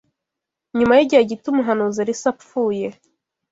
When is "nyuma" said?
0.77-0.93